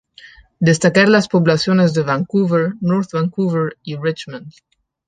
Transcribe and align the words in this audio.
Destacar 0.59 1.09
las 1.09 1.27
poblaciones 1.27 1.93
de 1.93 2.01
Vancouver, 2.01 2.73
North 2.81 3.11
Vancouver 3.13 3.77
y 3.83 3.97
Richmond. 3.97 4.51